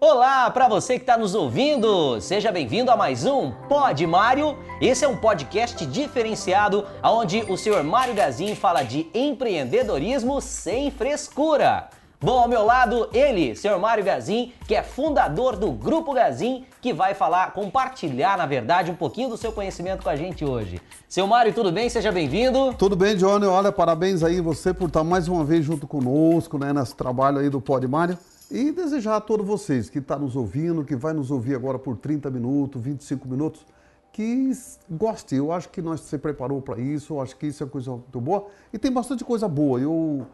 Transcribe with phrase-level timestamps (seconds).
[0.00, 4.56] Olá para você que está nos ouvindo, seja bem-vindo a mais um Pod Mário.
[4.80, 11.88] Esse é um podcast diferenciado onde o senhor Mário Gazin fala de empreendedorismo sem frescura.
[12.20, 16.92] Bom, ao meu lado, ele, senhor Mário Gazin, que é fundador do Grupo Gazin, que
[16.92, 20.80] vai falar, compartilhar, na verdade, um pouquinho do seu conhecimento com a gente hoje.
[21.08, 21.90] Seu Mário, tudo bem?
[21.90, 22.72] Seja bem-vindo.
[22.74, 23.46] Tudo bem, Johnny.
[23.46, 27.50] Olha, parabéns aí você por estar mais uma vez junto conosco, né, nesse trabalho aí
[27.50, 28.16] do Pod Mário.
[28.50, 31.78] E desejar a todos vocês que estão tá nos ouvindo, que vai nos ouvir agora
[31.78, 33.66] por 30 minutos, 25 minutos,
[34.10, 34.50] que
[34.90, 35.34] goste.
[35.34, 38.18] Eu acho que nós se preparou para isso, eu acho que isso é coisa muito
[38.18, 38.46] boa.
[38.72, 39.78] E tem bastante coisa boa.
[39.78, 40.26] Eu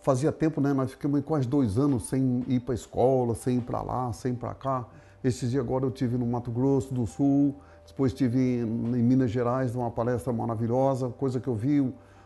[0.00, 0.72] fazia tempo, né?
[0.72, 4.32] Nós ficamos quase dois anos sem ir para a escola, sem ir para lá, sem
[4.32, 4.86] ir para cá.
[5.22, 7.54] Esses dias agora eu tive no Mato Grosso do Sul,
[7.86, 8.64] depois tive em
[9.02, 11.80] Minas Gerais, numa palestra maravilhosa, coisa que eu vi,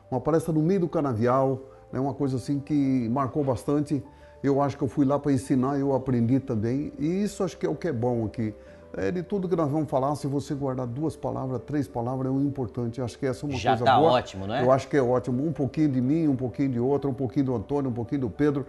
[0.09, 1.61] uma palestra no meio do canavial,
[1.93, 1.99] né?
[1.99, 4.01] Uma coisa assim que marcou bastante.
[4.43, 6.93] Eu acho que eu fui lá para ensinar, eu aprendi também.
[6.99, 8.53] E isso acho que é o que é bom aqui.
[8.95, 12.31] É, de tudo que nós vamos falar, se você guardar duas palavras, três palavras, é
[12.31, 13.01] o importante.
[13.01, 14.13] Acho que essa é uma Já coisa tá boa.
[14.13, 14.63] ótimo, não é?
[14.63, 15.47] Eu acho que é ótimo.
[15.47, 18.31] Um pouquinho de mim, um pouquinho de outro, um pouquinho do Antônio, um pouquinho do
[18.31, 18.67] Pedro.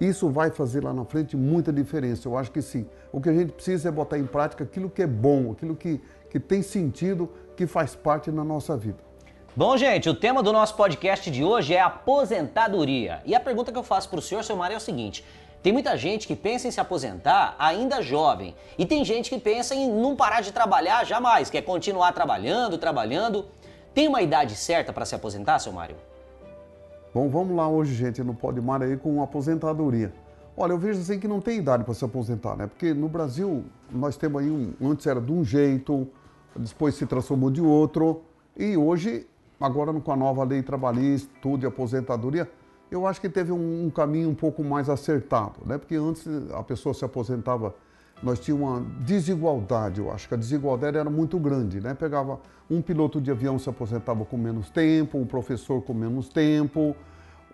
[0.00, 2.28] Isso vai fazer lá na frente muita diferença.
[2.28, 2.86] Eu acho que sim.
[3.10, 6.00] O que a gente precisa é botar em prática aquilo que é bom, aquilo que,
[6.28, 8.98] que tem sentido, que faz parte na nossa vida.
[9.56, 13.22] Bom, gente, o tema do nosso podcast de hoje é aposentadoria.
[13.24, 15.24] E a pergunta que eu faço para o senhor, seu Mário, é o seguinte:
[15.62, 18.56] tem muita gente que pensa em se aposentar ainda jovem.
[18.76, 23.44] E tem gente que pensa em não parar de trabalhar jamais, quer continuar trabalhando, trabalhando.
[23.94, 25.94] Tem uma idade certa para se aposentar, seu Mário?
[27.14, 30.12] Bom, vamos lá hoje, gente, no Pode Mar aí com aposentadoria.
[30.56, 32.66] Olha, eu vejo assim que não tem idade para se aposentar, né?
[32.66, 36.08] Porque no Brasil nós temos aí um, antes era de um jeito,
[36.56, 38.24] depois se transformou de outro,
[38.56, 39.26] e hoje,
[39.60, 42.50] agora com a nova lei trabalhista, tudo de aposentadoria,
[42.90, 45.78] eu acho que teve um, um, caminho um pouco mais acertado, né?
[45.78, 47.74] Porque antes a pessoa se aposentava,
[48.22, 51.94] nós tínhamos uma desigualdade, eu acho que a desigualdade era muito grande, né?
[51.94, 52.38] Pegava
[52.70, 56.94] um piloto de avião se aposentava com menos tempo, um professor com menos tempo,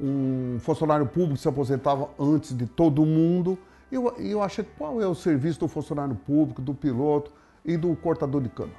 [0.00, 3.58] um funcionário público se aposentava antes de todo mundo.
[3.90, 7.32] E eu, eu que qual é o serviço do funcionário público, do piloto
[7.64, 8.72] e do cortador de cana?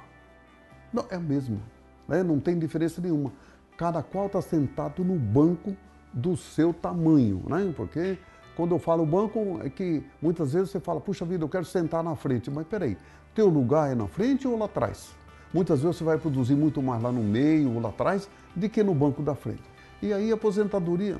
[0.92, 1.60] Não, é o mesmo,
[2.08, 2.22] né?
[2.22, 3.32] não tem diferença nenhuma.
[3.76, 5.76] Cada qual está sentado no banco
[6.12, 7.72] do seu tamanho, né?
[7.74, 8.18] Porque
[8.54, 12.04] quando eu falo banco, é que muitas vezes você fala, puxa vida, eu quero sentar
[12.04, 12.98] na frente, mas peraí,
[13.34, 15.10] teu lugar é na frente ou lá atrás?
[15.54, 18.82] Muitas vezes você vai produzir muito mais lá no meio ou lá atrás do que
[18.82, 19.62] no banco da frente.
[20.02, 21.18] E aí a aposentadoria,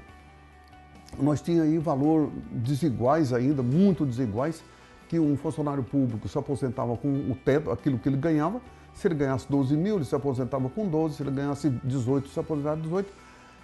[1.18, 4.62] nós tínhamos aí valor desiguais ainda, muito desiguais,
[5.08, 8.60] que um funcionário público se aposentava com o teto, aquilo que ele ganhava,
[8.94, 12.38] se ele ganhasse 12 mil, ele se aposentava com 12, se ele ganhasse 18, se
[12.38, 13.12] aposentava com 18,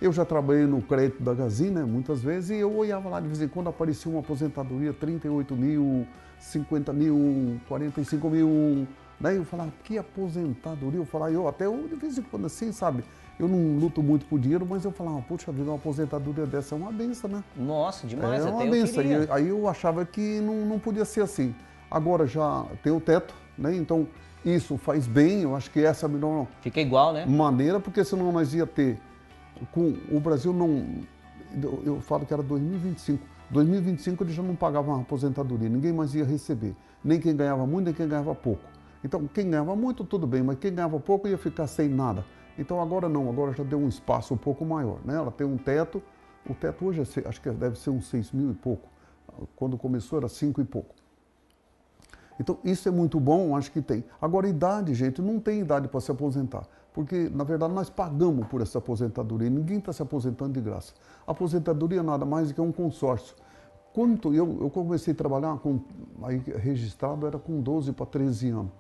[0.00, 3.43] eu já trabalhei no crédito da Gazina muitas vezes e eu olhava lá de vez
[3.43, 6.06] em quando aparecia uma aposentadoria, 38 mil,
[6.38, 8.87] 50 mil, 45 mil.
[9.21, 11.00] Daí eu falava, que aposentadoria?
[11.00, 13.03] Eu falava, eu até eu, de vez em quando assim, sabe?
[13.38, 16.78] Eu não luto muito por dinheiro, mas eu falava, puxa vida, uma aposentadoria dessa é
[16.78, 17.43] uma benção, né?
[17.56, 19.03] Nossa, demais, é até uma benção.
[19.03, 21.55] Eu aí eu achava que não, não podia ser assim.
[21.91, 23.75] Agora já tem o teto, né?
[23.75, 24.06] Então
[24.54, 27.26] isso faz bem, eu acho que essa é a melhor Fica igual, né?
[27.26, 28.98] maneira, porque senão nós ia ter
[29.72, 30.86] com o Brasil não.
[31.84, 33.25] Eu falo que era 2025.
[33.50, 36.76] 2025 ele já não pagava uma aposentadoria, ninguém mais ia receber.
[37.03, 38.62] Nem quem ganhava muito, nem quem ganhava pouco.
[39.03, 42.25] Então, quem ganhava muito, tudo bem, mas quem ganhava pouco ia ficar sem nada.
[42.58, 44.98] Então, agora não, agora já deu um espaço um pouco maior.
[45.04, 45.14] Né?
[45.14, 46.03] Ela tem um teto,
[46.48, 48.88] o teto hoje é, acho que deve ser uns 6 mil e pouco.
[49.54, 50.94] Quando começou era 5 e pouco.
[52.41, 54.04] Então, isso é muito bom, acho que tem.
[54.21, 56.65] Agora, idade, gente, não tem idade para se aposentar.
[56.93, 59.50] Porque, na verdade, nós pagamos por essa aposentadoria.
[59.50, 60.93] Ninguém está se aposentando de graça.
[61.26, 63.34] A aposentadoria nada mais do que um consórcio.
[63.93, 65.81] Quanto eu, eu comecei a trabalhar com,
[66.22, 68.72] aí, registrado, era com 12 para 13 anos.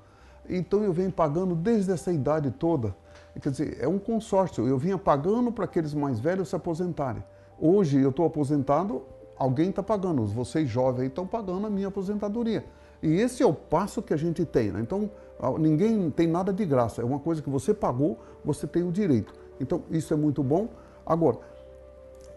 [0.48, 2.96] Então eu venho pagando desde essa idade toda.
[3.40, 4.66] Quer dizer, é um consórcio.
[4.66, 7.22] Eu vinha pagando para aqueles mais velhos se aposentarem.
[7.60, 9.02] Hoje eu estou aposentado,
[9.36, 10.24] alguém está pagando.
[10.26, 12.64] Vocês jovens estão pagando a minha aposentadoria.
[13.02, 14.72] E esse é o passo que a gente tem.
[14.72, 14.80] Né?
[14.80, 15.10] Então,
[15.58, 17.02] ninguém tem nada de graça.
[17.02, 19.32] É uma coisa que você pagou, você tem o direito.
[19.60, 20.68] Então, isso é muito bom.
[21.06, 21.38] Agora,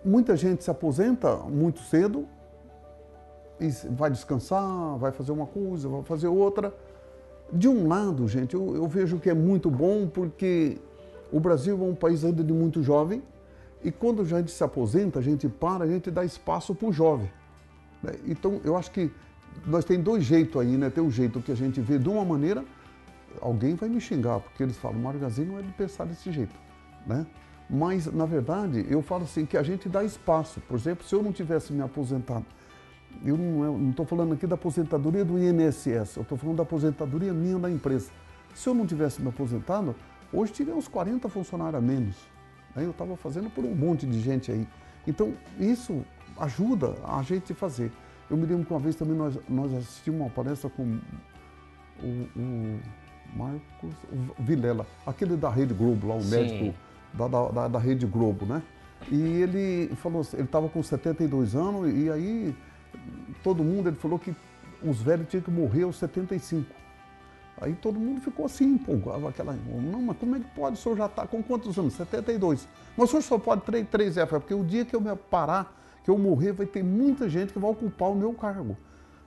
[0.04, 2.28] muita gente se aposenta muito cedo
[3.60, 6.74] e vai descansar, vai fazer uma coisa, vai fazer outra.
[7.52, 10.78] De um lado, gente, eu, eu vejo que é muito bom porque
[11.32, 13.22] o Brasil é um país ainda de muito jovem
[13.84, 16.94] e quando a gente se aposenta, a gente para, a gente dá espaço para o
[16.94, 17.32] jovem.
[18.02, 18.14] Né?
[18.26, 19.12] Então, eu acho que
[19.66, 20.90] nós tem dois jeitos aí, né?
[20.90, 22.64] Tem um jeito que a gente vê de uma maneira,
[23.40, 26.56] alguém vai me xingar, porque eles falam, Mário Gazin não é de pensar desse jeito,
[27.06, 27.26] né?
[27.70, 30.60] Mas, na verdade, eu falo assim, que a gente dá espaço.
[30.68, 32.46] Por exemplo, se eu não tivesse me aposentado
[33.24, 37.60] eu não estou falando aqui da aposentadoria do INSS, eu estou falando da aposentadoria minha
[37.60, 38.10] da empresa.
[38.56, 39.96] Se eu não tivesse me aposentado,
[40.34, 42.16] hoje teria uns 40 funcionários a menos.
[42.76, 42.86] Né?
[42.86, 44.68] Eu estava fazendo por um monte de gente aí.
[45.06, 46.04] Então, isso
[46.38, 47.92] ajuda a gente fazer.
[48.32, 50.98] Eu me lembro que uma vez também nós, nós assistimos uma palestra com
[52.02, 52.80] o, o
[53.36, 53.94] Marcos
[54.40, 56.30] o Vilela, aquele da Rede Globo, lá, o Sim.
[56.30, 56.80] médico
[57.14, 58.64] da, da, da, Rede Globo, né?
[59.12, 62.56] E ele falou, ele estava com 72 anos e aí
[63.44, 64.34] todo mundo, ele falou que
[64.82, 66.66] os velhos tinham que morrer aos 75.
[67.60, 70.78] Aí todo mundo ficou assim, empolgado, aquela, não, mas como é que pode?
[70.78, 71.96] O senhor já está com quantos anos?
[71.96, 72.66] 72.
[72.96, 75.81] Mas o senhor só pode 3, 3 F, porque o dia que eu me parar,
[76.04, 78.78] que eu morrer, vai ter muita gente que vai ocupar o meu cargo.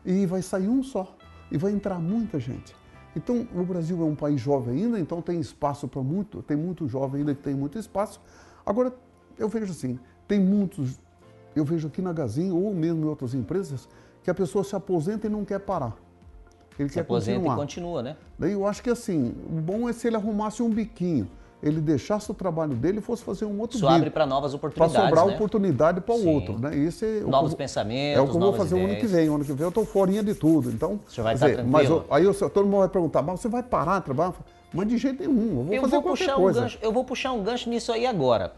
[0.04, 1.16] E vai sair um só.
[1.50, 2.74] E vai entrar muita gente.
[3.16, 6.88] Então, o Brasil é um país jovem ainda, então tem espaço para muito, tem muito
[6.88, 8.20] jovem ainda que tem muito espaço.
[8.66, 8.92] Agora,
[9.38, 10.98] eu vejo assim, tem muitos,
[11.54, 13.88] eu vejo aqui na Gazin ou mesmo em outras empresas,
[14.22, 15.94] que a pessoa se aposenta e não quer parar.
[16.76, 17.54] Ele se quer aposenta continuar.
[17.54, 18.16] e continua, né?
[18.36, 21.28] Daí eu acho que assim, o bom é se ele arrumasse um biquinho
[21.64, 24.94] ele deixasse o trabalho dele e fosse fazer um outro Isso abre para novas oportunidades.
[24.94, 25.34] Para sobrar né?
[25.34, 26.58] oportunidade para o outro.
[26.58, 26.76] Né?
[26.76, 28.18] Esse é novos pensamentos.
[28.18, 28.90] É o que eu vou fazer ideias.
[28.90, 29.30] o ano que vem.
[29.30, 30.70] O ano que vem eu estou forinha de tudo.
[30.70, 33.40] Então, o senhor vai estar dizer, mas eu, aí eu, todo mundo vai perguntar, mas
[33.40, 34.34] você vai parar de trabalhar?
[34.74, 36.58] Mas de jeito nenhum, eu vou eu fazer vou qualquer puxar coisa.
[36.58, 38.52] Um gancho, eu vou puxar um gancho nisso aí agora.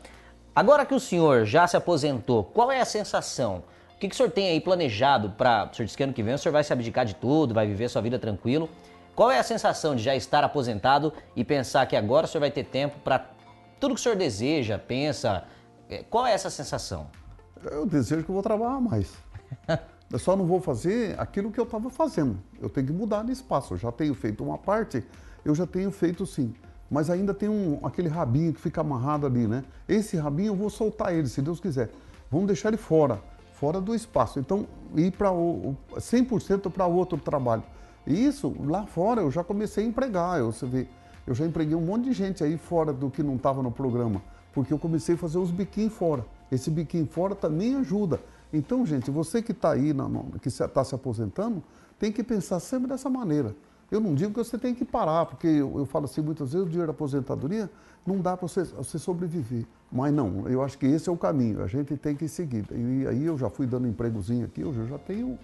[0.55, 3.63] Agora que o senhor já se aposentou, qual é a sensação?
[3.95, 5.69] O que, que o senhor tem aí planejado para.
[5.71, 7.67] O senhor disse que ano que vem o senhor vai se abdicar de tudo, vai
[7.67, 8.69] viver sua vida tranquilo.
[9.17, 12.51] Qual é a sensação de já estar aposentado e pensar que agora o senhor vai
[12.51, 13.31] ter tempo para
[13.81, 15.45] tudo que o senhor deseja, pensa,
[15.89, 17.07] é, qual é essa sensação?
[17.65, 19.15] Eu desejo que eu vou trabalhar mais.
[20.13, 22.39] eu só não vou fazer aquilo que eu estava fazendo.
[22.61, 23.73] Eu tenho que mudar de espaço.
[23.73, 25.03] Eu já tenho feito uma parte,
[25.47, 26.55] eu já tenho feito sim.
[26.91, 29.65] Mas ainda tem um, aquele rabinho que fica amarrado ali, né?
[29.89, 31.89] Esse rabinho eu vou soltar ele, se Deus quiser.
[32.31, 33.19] Vamos deixar ele fora,
[33.55, 34.39] fora do espaço.
[34.39, 37.63] Então, ir para 100% para outro trabalho.
[38.07, 40.39] Isso, lá fora, eu já comecei a empregar.
[40.39, 40.87] Eu, você vê,
[41.27, 44.23] eu já empreguei um monte de gente aí fora do que não estava no programa,
[44.53, 46.25] porque eu comecei a fazer os biquinhos fora.
[46.51, 48.21] Esse biquinho fora também ajuda.
[48.53, 50.09] Então, gente, você que está aí, na,
[50.41, 51.63] que está se aposentando,
[51.99, 53.55] tem que pensar sempre dessa maneira.
[53.91, 56.67] Eu não digo que você tem que parar, porque eu, eu falo assim muitas vezes,
[56.67, 57.71] o dinheiro da aposentadoria
[58.07, 59.65] não dá para você, você, sobreviver.
[59.91, 62.65] Mas não, eu acho que esse é o caminho, a gente tem que seguir.
[62.73, 65.39] E aí eu já fui dando empregozinho aqui, hoje eu já tenho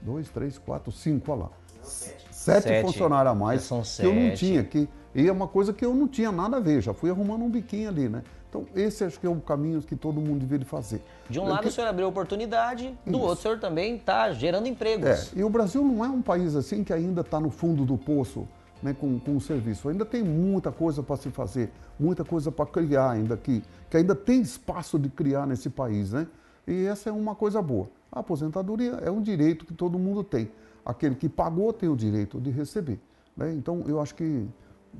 [0.00, 1.50] dois, três, quatro, cinco, olha lá.
[1.82, 4.64] Sete, sete funcionários a mais são que eu não tinha.
[4.64, 7.42] Que, e é uma coisa que eu não tinha nada a ver, já fui arrumando
[7.42, 8.22] um biquinho ali, né?
[8.48, 11.02] Então, esse acho que é o caminho que todo mundo deveria fazer.
[11.28, 11.68] De um lado que...
[11.68, 13.20] o senhor abriu oportunidade, do Isso.
[13.20, 15.06] outro o senhor também está gerando empregos.
[15.06, 17.98] É, e o Brasil não é um país assim que ainda está no fundo do
[17.98, 18.48] poço
[18.82, 19.88] né, com, com o serviço.
[19.88, 24.14] Ainda tem muita coisa para se fazer, muita coisa para criar ainda aqui, que ainda
[24.14, 26.26] tem espaço de criar nesse país, né?
[26.66, 27.88] E essa é uma coisa boa.
[28.10, 30.50] A aposentadoria é um direito que todo mundo tem.
[30.88, 32.98] Aquele que pagou tem o direito de receber.
[33.36, 33.52] Né?
[33.52, 34.48] Então, eu acho que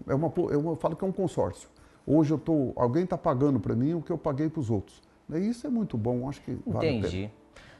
[0.06, 1.66] é uma, eu falo que é um consórcio.
[2.06, 5.00] Hoje eu tô, alguém está pagando para mim o que eu paguei para os outros.
[5.32, 7.30] E isso é muito bom, acho que vale Entendi.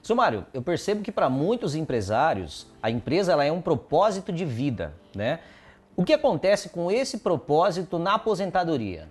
[0.02, 4.94] Sumário, eu percebo que para muitos empresários, a empresa ela é um propósito de vida,
[5.14, 5.40] né?
[5.94, 9.08] O que acontece com esse propósito na aposentadoria?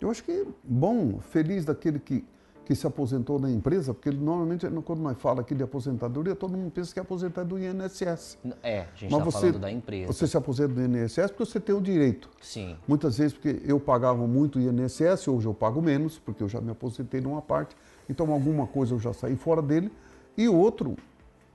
[0.00, 2.24] Eu acho que é bom, feliz daquele que
[2.64, 6.70] que se aposentou na empresa, porque normalmente quando nós falamos aqui de aposentadoria, todo mundo
[6.70, 8.38] pensa que é aposentado do INSS.
[8.62, 10.12] É, a gente está falando da empresa.
[10.12, 12.30] Você se aposenta do INSS porque você tem o direito.
[12.40, 12.76] Sim.
[12.88, 16.70] Muitas vezes porque eu pagava muito INSS, hoje eu pago menos, porque eu já me
[16.70, 17.76] aposentei numa parte,
[18.08, 19.92] então alguma coisa eu já saí fora dele.
[20.36, 20.96] E outro,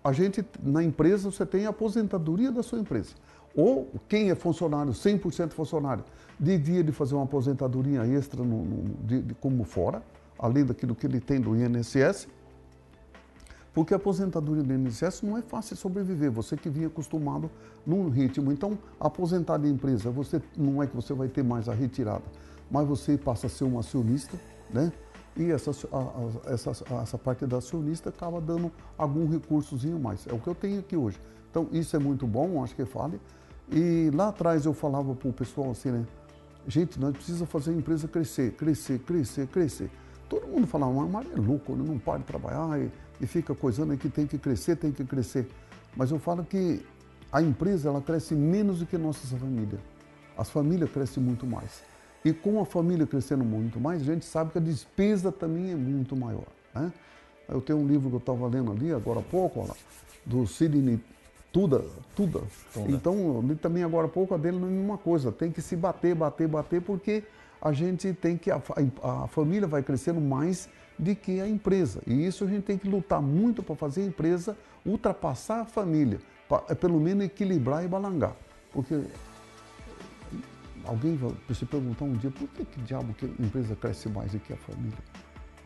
[0.04, 3.14] a gente, na empresa, você tem a aposentadoria da sua empresa.
[3.56, 6.04] Ou quem é funcionário, 100% funcionário,
[6.40, 10.02] devia de fazer uma aposentadoria extra no, no de, de, como fora,
[10.40, 12.28] além daquilo que ele tem do INSS,
[13.74, 17.52] porque a aposentadoria do INSS não é fácil sobreviver, você que vinha acostumado
[17.86, 18.52] num ritmo.
[18.52, 22.24] Então, aposentar de empresa, você não é que você vai ter mais a retirada,
[22.72, 24.40] mas você passa a ser um acionista,
[24.74, 24.92] né?
[25.38, 25.72] E essa,
[26.48, 30.26] essa, essa parte da acionista acaba dando algum recursozinho mais.
[30.28, 31.20] É o que eu tenho aqui hoje.
[31.50, 33.22] Então, isso é muito bom, acho que fale.
[33.72, 36.06] E lá atrás eu falava para o pessoal assim, né?
[36.68, 39.90] Gente, nós precisamos fazer a empresa crescer, crescer, crescer, crescer.
[40.30, 43.56] Todo mundo fala, mas o Mário é louco, não para de trabalhar e, e fica
[43.56, 45.48] coisando que tem que crescer, tem que crescer.
[45.98, 46.86] Mas eu falo que
[47.32, 49.80] a empresa ela cresce menos do que a nossa família.
[50.38, 51.82] As famílias crescem muito mais.
[52.24, 55.76] E com a família crescendo muito mais, a gente sabe que a despesa também é
[55.76, 56.48] muito maior.
[56.76, 56.92] Né?
[57.48, 59.76] Eu tenho um livro que eu estava lendo ali agora há pouco, lá,
[60.26, 61.00] do Sidney
[61.52, 61.84] Tuda,
[62.16, 62.42] Tuda.
[62.88, 65.32] Então, eu li também agora há pouco a dele não é nenhuma coisa.
[65.32, 67.24] Tem que se bater, bater, bater, porque
[67.62, 68.52] a gente tem que.
[68.52, 68.62] A,
[69.04, 72.02] a, família vai crescendo mais de que a empresa.
[72.06, 76.20] E isso a gente tem que lutar muito para fazer a empresa ultrapassar a família,
[76.48, 78.36] para é, pelo menos equilibrar e balangar.
[78.72, 79.02] Porque
[80.86, 84.32] alguém vai se perguntar um dia por que, que diabo que a empresa cresce mais
[84.32, 84.98] do que a família?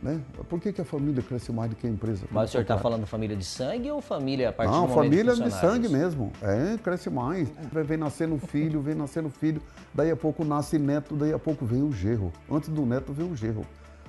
[0.03, 0.19] Né?
[0.49, 2.25] Por que, que a família cresce mais do que a empresa?
[2.29, 5.33] Mas o senhor está falando família de sangue ou família a partir Não, do família
[5.33, 6.29] de, de sangue mesmo.
[6.41, 7.49] É, cresce mais.
[7.71, 9.61] Vem nascendo filho, vem nascendo filho,
[9.93, 12.33] daí a pouco nasce neto, daí a pouco vem o gerro.
[12.51, 13.65] Antes do neto vem o gerro.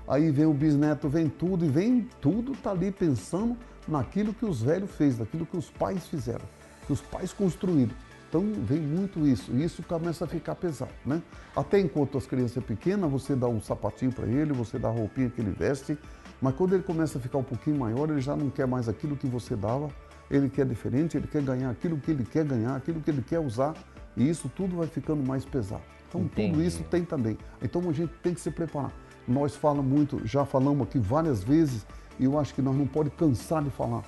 [0.08, 4.60] Aí vem o bisneto, vem tudo, e vem tudo, tá ali pensando naquilo que os
[4.60, 6.44] velhos fez, naquilo que os pais fizeram,
[6.86, 7.94] que os pais construíram.
[8.34, 11.22] Então vem muito isso, e isso começa a ficar pesado, né?
[11.54, 14.90] Até enquanto as crianças são pequenas, você dá um sapatinho para ele, você dá a
[14.90, 15.96] roupinha que ele veste,
[16.42, 19.16] mas quando ele começa a ficar um pouquinho maior, ele já não quer mais aquilo
[19.16, 19.88] que você dava,
[20.28, 23.38] ele quer diferente, ele quer ganhar aquilo que ele quer ganhar, aquilo que ele quer
[23.38, 23.72] usar,
[24.16, 25.84] e isso tudo vai ficando mais pesado.
[26.08, 26.50] Então Entendi.
[26.54, 27.38] tudo isso tem também.
[27.62, 28.92] Então a gente tem que se preparar.
[29.28, 31.86] Nós falamos muito, já falamos aqui várias vezes,
[32.18, 34.02] e eu acho que nós não podemos cansar de falar.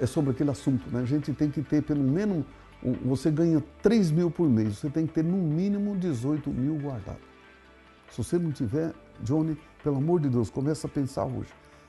[0.00, 1.02] É sobre aquele assunto, né?
[1.02, 2.44] A gente tem que ter pelo menos
[3.04, 7.18] você ganha 3 mil por mês, você tem que ter no mínimo 18 mil guardado.
[8.10, 11.48] Se você não tiver, Johnny, pelo amor de Deus, começa a pensar hoje.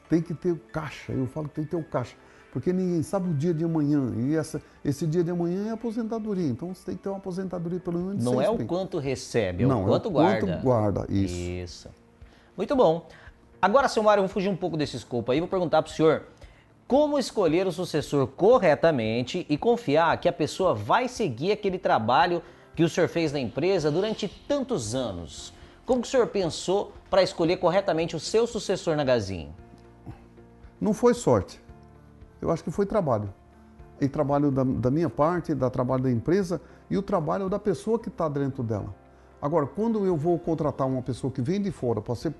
[0.09, 2.15] Tem que ter o caixa, eu falo que tem que ter o caixa,
[2.51, 6.47] porque ninguém sabe o dia de amanhã, e essa, esse dia de amanhã é aposentadoria,
[6.47, 9.63] então você tem que ter uma aposentadoria pelo menos de Não é o quanto recebe,
[9.63, 10.47] é o não, quanto é o guarda.
[10.47, 11.35] quanto guarda, isso.
[11.35, 11.89] Isso.
[12.55, 13.07] Muito bom.
[13.61, 16.23] Agora, seu Mário, vamos fugir um pouco desse escopo aí, vou perguntar para o senhor,
[16.87, 22.43] como escolher o sucessor corretamente e confiar que a pessoa vai seguir aquele trabalho
[22.75, 25.53] que o senhor fez na empresa durante tantos anos?
[25.85, 29.49] Como que o senhor pensou para escolher corretamente o seu sucessor na Gazin?
[30.79, 31.59] Não foi sorte.
[32.41, 33.33] Eu acho que foi trabalho.
[33.99, 37.97] E trabalho da, da minha parte, da trabalho da empresa e o trabalho da pessoa
[37.97, 38.93] que está dentro dela.
[39.41, 42.33] Agora, quando eu vou contratar uma pessoa que vem de fora para ser,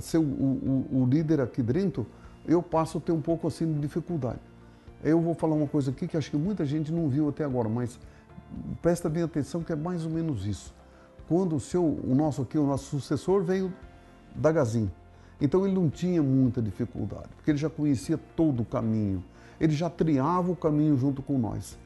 [0.00, 2.06] ser o, o, o líder aqui dentro,
[2.46, 4.40] eu passo a ter um pouco assim de dificuldade.
[5.02, 7.68] Eu vou falar uma coisa aqui que acho que muita gente não viu até agora,
[7.68, 7.98] mas
[8.80, 10.74] presta bem atenção que é mais ou menos isso.
[11.28, 13.72] Quando o seu, o nosso aqui, o nosso sucessor veio
[14.34, 14.90] da Gazin,
[15.40, 19.24] então ele não tinha muita dificuldade, porque ele já conhecia todo o caminho,
[19.60, 21.78] ele já triava o caminho junto com nós.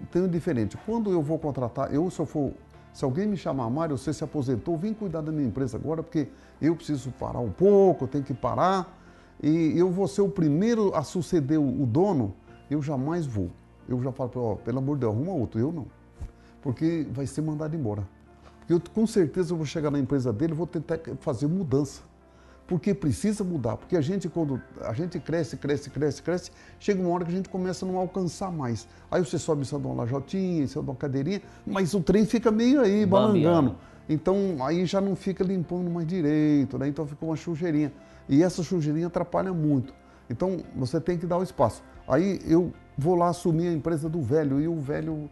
[0.00, 0.76] Então é diferente.
[0.86, 2.52] Quando eu vou contratar, eu se eu for,
[2.92, 6.28] se alguém me chamar, Mário, você se aposentou, vem cuidar da minha empresa agora, porque
[6.60, 9.01] eu preciso parar um pouco, eu tenho que parar
[9.40, 12.34] e eu vou ser o primeiro a suceder o dono,
[12.70, 13.50] eu jamais vou.
[13.88, 15.86] Eu já falo para ele, pelo amor de Deus, arruma outro, eu não.
[16.60, 18.06] Porque vai ser mandado embora.
[18.60, 22.02] Porque eu com certeza eu vou chegar na empresa dele e vou tentar fazer mudança.
[22.66, 23.76] Porque precisa mudar.
[23.76, 27.34] Porque a gente, quando a gente cresce, cresce, cresce, cresce, chega uma hora que a
[27.34, 28.86] gente começa a não alcançar mais.
[29.10, 33.04] Aí você sobe em uma lajotinha, em uma cadeirinha, mas o trem fica meio aí,
[33.04, 33.76] balangando.
[34.08, 36.88] Então aí já não fica limpando mais direito, né?
[36.88, 37.92] Então fica uma sujeirinha.
[38.28, 39.94] E essa sujeirinha atrapalha muito.
[40.28, 41.82] Então você tem que dar o espaço.
[42.06, 45.30] Aí eu vou lá assumir a empresa do velho e o velho,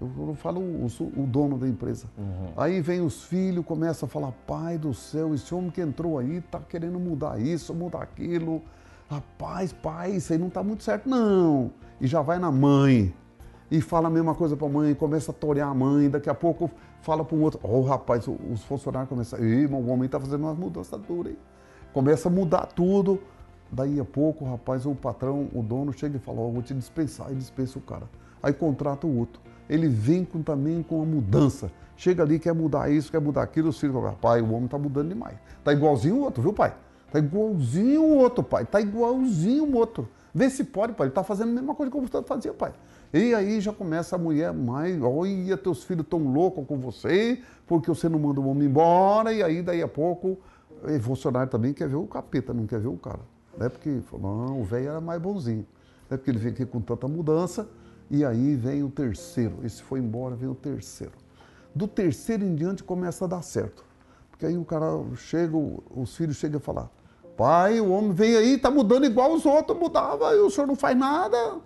[0.00, 0.86] eu não falo o,
[1.16, 2.06] o dono da empresa.
[2.16, 2.52] Uhum.
[2.56, 6.36] Aí vem os filhos, começa a falar: pai do céu, esse homem que entrou aí
[6.36, 8.62] está querendo mudar isso, mudar aquilo.
[9.08, 11.72] Rapaz, pai, isso aí não está muito certo, não.
[12.00, 13.12] E já vai na mãe
[13.70, 16.34] e fala a mesma coisa para a mãe, começa a torear a mãe, daqui a
[16.34, 16.70] pouco
[17.02, 20.44] fala para um outro, ó oh, rapaz, os funcionários começam, ei, o homem está fazendo
[20.44, 21.38] umas mudanças duras aí
[21.92, 23.20] começa a mudar tudo.
[23.72, 26.62] Daí a pouco, o rapaz, o patrão, o dono chega e fala: Ó, oh, vou
[26.62, 28.08] te dispensar, e dispensa o cara.
[28.42, 29.40] Aí contrata o outro.
[29.68, 31.70] Ele vem com, também com a mudança.
[31.96, 33.68] Chega ali, quer mudar isso, quer mudar aquilo.
[33.68, 35.36] Os filhos falam: Pai, o homem tá mudando demais.
[35.62, 36.74] Tá igualzinho o outro, viu, pai?
[37.12, 38.64] Tá igualzinho o outro, pai.
[38.64, 40.08] Tá igualzinho o outro.
[40.34, 41.06] Vê se pode, pai.
[41.06, 42.72] Ele tá fazendo a mesma coisa que o Gustavo fazia, pai.
[43.12, 47.88] E aí já começa a mulher mais, olha, teus filhos tão loucos com você, porque
[47.88, 50.38] você não manda o homem embora, e aí daí a pouco
[51.02, 53.20] funcionário também quer ver o capeta, não quer ver o cara.
[53.56, 53.68] Né?
[53.68, 55.66] Porque não, o velho era mais bonzinho.
[56.08, 56.16] Né?
[56.16, 57.68] Porque ele vem aqui com tanta mudança.
[58.10, 59.58] E aí vem o terceiro.
[59.62, 61.12] Esse foi embora, vem o terceiro.
[61.74, 63.84] Do terceiro em diante começa a dar certo.
[64.30, 64.86] Porque aí o cara
[65.16, 66.90] chega, os filhos chegam a falar:
[67.36, 70.74] pai, o homem vem aí, tá mudando igual os outros mudava, e o senhor não
[70.74, 71.60] faz nada.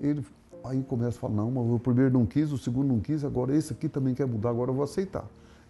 [0.00, 0.24] Ele
[0.64, 3.54] aí começa a falar: não, mas o primeiro não quis, o segundo não quis, agora
[3.54, 5.24] esse aqui também quer mudar, agora eu vou aceitar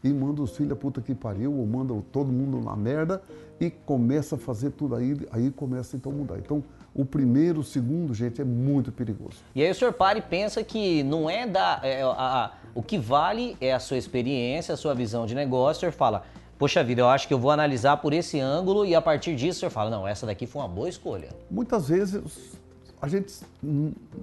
[0.04, 3.22] e manda os filhos a puta que pariu, ou manda todo mundo na merda
[3.58, 6.38] e começa a fazer tudo aí, aí começa então a mudar.
[6.38, 6.62] Então,
[6.94, 9.38] o primeiro, o segundo, gente, é muito perigoso.
[9.54, 11.80] E aí o senhor para e pensa que não é da.
[11.82, 15.78] É, a, a, o que vale é a sua experiência, a sua visão de negócio.
[15.78, 16.24] O senhor fala,
[16.58, 19.56] poxa vida, eu acho que eu vou analisar por esse ângulo e a partir disso
[19.56, 21.30] o senhor fala, não, essa daqui foi uma boa escolha.
[21.50, 22.58] Muitas vezes
[23.04, 23.34] a gente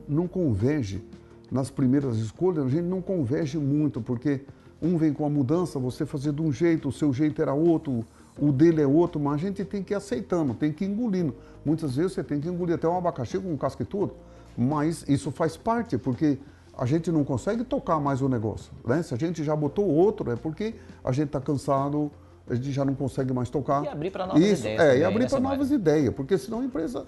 [0.09, 1.03] não converge
[1.51, 4.41] nas primeiras escolhas, a gente não converge muito, porque
[4.81, 8.03] um vem com a mudança, você fazia de um jeito, o seu jeito era outro,
[8.39, 11.35] o dele é outro, mas a gente tem que ir aceitando, tem que ir engolindo.
[11.63, 14.15] Muitas vezes você tem que engolir até um abacaxi com um casca e tudo,
[14.57, 16.39] mas isso faz parte, porque
[16.75, 18.73] a gente não consegue tocar mais o negócio.
[18.83, 19.03] Né?
[19.03, 20.73] Se a gente já botou outro, é porque
[21.03, 22.09] a gente está cansado,
[22.49, 23.83] a gente já não consegue mais tocar.
[23.83, 24.81] E abrir para novas isso, ideias.
[24.81, 27.05] É, também, e abrir né, para novas ideias, porque senão a empresa.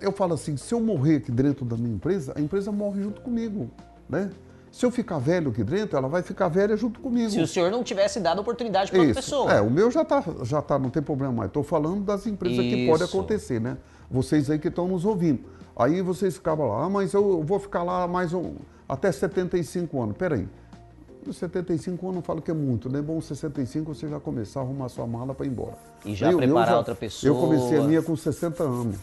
[0.00, 3.20] Eu falo assim, se eu morrer aqui dentro da minha empresa, a empresa morre junto
[3.20, 3.70] comigo.
[4.08, 4.30] Né?
[4.70, 7.30] Se eu ficar velho aqui dentro, ela vai ficar velha junto comigo.
[7.30, 9.30] Se o senhor não tivesse dado oportunidade para outra Isso.
[9.30, 9.52] pessoa.
[9.52, 11.48] É, o meu já tá, já tá, não tem problema mais.
[11.48, 13.16] Estou falando das empresas que pode Isso.
[13.16, 13.76] acontecer, né?
[14.10, 15.44] Vocês aí que estão nos ouvindo.
[15.76, 18.54] Aí vocês ficavam lá, ah, mas eu vou ficar lá mais um,
[18.88, 20.16] até 75 anos.
[20.16, 20.48] Peraí.
[21.26, 23.00] Os 75 anos eu falo que é muito, né?
[23.00, 25.78] Bom, 65 você já começar a arrumar sua mala para ir embora.
[26.04, 27.32] E já preparar outra pessoa.
[27.32, 28.96] Eu comecei a minha com 60 anos,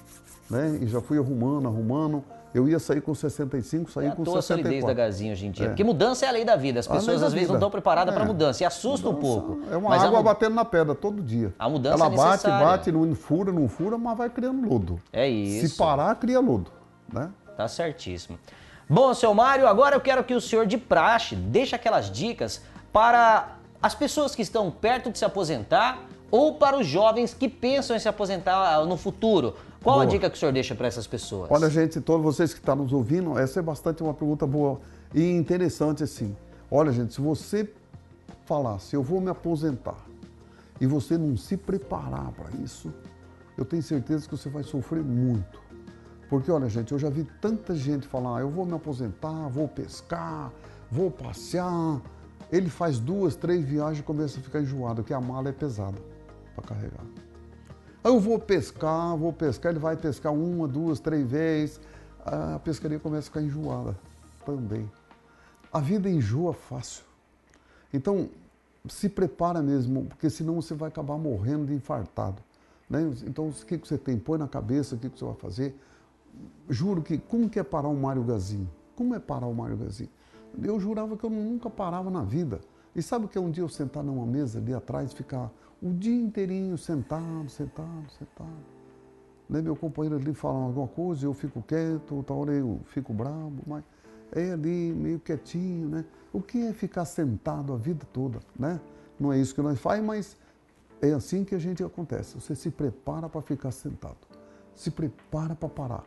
[0.52, 0.80] né?
[0.82, 2.24] E já fui arrumando, arrumando.
[2.54, 4.96] Eu ia sair com 65, saí É com toa a solidez da 64.
[4.96, 5.68] Gazinha hoje em dia.
[5.68, 6.82] Porque mudança é a lei da vida.
[6.82, 7.66] As pessoas às vezes não vida.
[7.66, 8.28] estão preparadas para É.
[8.28, 8.62] mudança.
[8.62, 9.62] E assusta um Mudança pouco.
[9.72, 11.54] É uma Mas água batendo na pedra todo dia.
[11.58, 15.00] A mudança Ela é bate, bate, não fura, não fura, mas vai criando lodo.
[15.14, 15.70] É isso.
[15.70, 16.70] Se parar, cria lodo.
[17.12, 17.30] Né?
[17.56, 18.38] Tá certíssimo.
[18.90, 23.56] Bom, seu Mário, agora eu quero que o senhor de praxe deixe aquelas dicas para
[23.82, 28.00] as pessoas que estão perto de se aposentar ou para os jovens que pensam em
[28.00, 29.56] se aposentar ah, no futuro.
[29.84, 30.12] Qual a Boa.
[30.12, 31.50] dica que o senhor deixa para essas pessoas?
[31.50, 34.80] Olha, gente, todos vocês que estão nos ouvindo, essa é bastante uma pergunta boa
[35.14, 36.36] e interessante, assim.
[36.70, 37.68] Olha, gente, se você
[38.46, 39.98] falar, se eu vou me aposentar
[40.80, 42.94] e você não se preparar para isso,
[43.58, 45.60] eu tenho certeza que você vai sofrer muito.
[46.30, 49.68] Porque, olha, gente, eu já vi tanta gente falar, "Ah, eu vou me aposentar, vou
[49.68, 50.52] pescar,
[50.92, 52.00] vou passear.
[52.52, 55.98] Ele faz duas, três viagens e começa a ficar enjoado, porque a mala é pesada
[56.56, 57.04] para carregar.
[58.04, 61.80] Eu vou pescar, vou pescar, ele vai pescar uma, duas, três vezes,
[62.26, 63.96] a pescaria começa a ficar enjoada
[64.44, 64.90] também.
[65.72, 67.04] A vida enjoa fácil.
[67.94, 68.28] Então,
[68.90, 72.42] se prepara mesmo, porque senão você vai acabar morrendo de infartado.
[72.90, 73.02] Né?
[73.28, 74.18] Então, o que você tem?
[74.18, 75.80] Põe na cabeça o que que você vai fazer.
[76.70, 78.70] Juro que, como que é parar o Mário Gazinho?
[78.96, 80.10] Como é parar o Mário Gazinho?
[80.62, 82.62] Eu jurava que eu nunca parava na vida.
[82.96, 85.52] E sabe o que é um dia eu sentar numa mesa ali atrás e ficar
[85.82, 88.66] o dia inteirinho sentado, sentado, sentado.
[89.50, 89.62] Né?
[89.62, 93.84] Meu companheiro ali fala alguma coisa, eu fico quieto, outra hora eu fico bravo, mas
[94.32, 96.06] é ali meio quietinho, né?
[96.32, 98.80] O que é ficar sentado a vida toda, né?
[99.20, 100.38] Não é isso que nós faz, mas
[101.02, 102.40] é assim que a gente acontece.
[102.40, 104.18] Você se prepara para ficar sentado.
[104.74, 106.04] Se prepara para parar.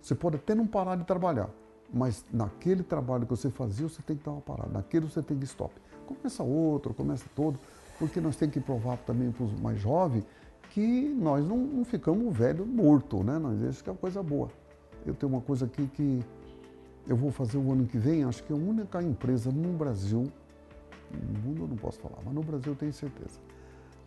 [0.00, 1.50] Você pode até não parar de trabalhar,
[1.92, 4.70] mas naquele trabalho que você fazia, você tem que dar uma parada.
[4.72, 5.74] Naquele você tem que stop.
[6.06, 7.58] Começa outro, começa todo,
[7.98, 10.24] porque nós temos que provar também para os mais jovens
[10.70, 13.38] que nós não, não ficamos velho morto, né?
[13.38, 14.48] Nós, isso que é uma coisa boa.
[15.06, 16.20] Eu tenho uma coisa aqui que
[17.06, 20.24] eu vou fazer o ano que vem, acho que é a única empresa no Brasil,
[21.12, 23.38] no mundo eu não posso falar, mas no Brasil eu tenho certeza.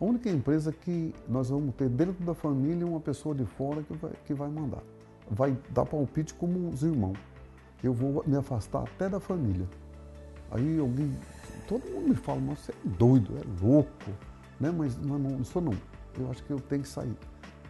[0.00, 3.92] A única empresa que nós vamos ter dentro da família uma pessoa de fora que
[3.94, 4.82] vai, que vai mandar.
[5.30, 7.18] Vai dar palpite como os irmãos.
[7.82, 9.68] Eu vou me afastar até da família.
[10.50, 11.14] Aí alguém,
[11.70, 14.10] todo mundo me fala, mas você é doido, é louco,
[14.58, 14.72] né?
[14.76, 15.72] Mas não, não, sou não.
[16.18, 17.16] Eu acho que eu tenho que sair.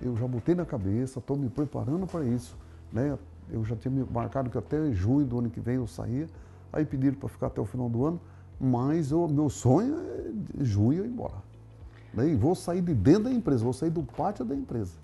[0.00, 2.56] Eu já botei na cabeça, estou me preparando para isso,
[2.90, 3.18] né?
[3.50, 6.26] Eu já tinha marcado que até junho do ano que vem eu saía.
[6.72, 8.18] Aí pediram para ficar até o final do ano,
[8.58, 11.42] mas o meu sonho é de junho eu ir embora.
[12.14, 12.28] Né?
[12.28, 14.94] E vou sair de dentro da empresa, vou sair do pátio da empresa.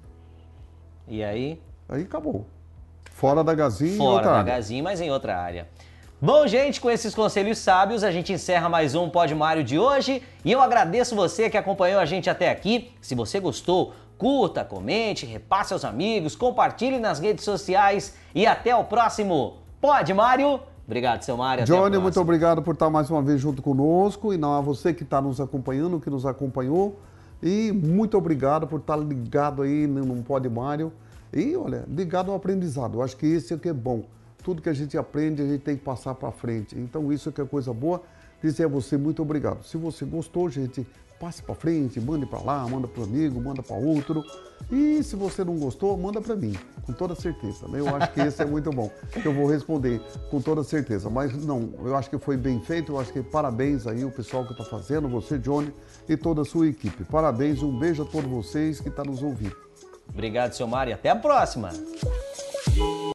[1.06, 1.61] E aí?
[1.87, 2.46] Aí acabou.
[3.11, 4.54] Fora da gazinha e Fora da área.
[4.54, 5.68] Gazinha, mas em outra área.
[6.18, 10.22] Bom, gente, com esses conselhos sábios, a gente encerra mais um Pod Mário de hoje.
[10.42, 12.90] E eu agradeço você que acompanhou a gente até aqui.
[13.02, 18.14] Se você gostou, curta, comente, repasse aos amigos, compartilhe nas redes sociais.
[18.35, 20.59] E até o próximo Pod Mário.
[20.87, 21.64] Obrigado, seu Mário.
[21.64, 24.94] até Johnny, muito obrigado por estar mais uma vez junto conosco e não a você
[24.94, 26.98] que está nos acompanhando, que nos acompanhou.
[27.42, 30.90] E muito obrigado por estar ligado aí no Pode Mário.
[31.31, 32.94] E olha, ligado ao aprendizado.
[32.94, 34.05] Eu acho que isso é o que é bom.
[34.46, 36.78] Tudo que a gente aprende, a gente tem que passar para frente.
[36.78, 38.00] Então, isso que é coisa boa.
[38.40, 39.64] Dizer a você muito obrigado.
[39.64, 40.87] Se você gostou, gente,
[41.18, 44.22] passe para frente, mande para lá, manda para amigo, manda para outro.
[44.70, 46.54] E se você não gostou, manda para mim,
[46.85, 47.66] com toda certeza.
[47.66, 47.80] né?
[47.80, 48.88] Eu acho que esse é muito bom,
[49.24, 51.11] eu vou responder com toda certeza.
[51.11, 54.46] Mas não, eu acho que foi bem feito, eu acho que parabéns aí o pessoal
[54.46, 55.74] que está fazendo, você, Johnny,
[56.09, 57.02] e toda a sua equipe.
[57.02, 59.56] Parabéns, um beijo a todos vocês que estão nos ouvindo.
[60.09, 60.94] Obrigado, seu Mário.
[60.94, 61.70] Até a próxima.